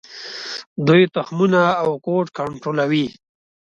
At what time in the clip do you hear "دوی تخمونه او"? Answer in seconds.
0.87-1.91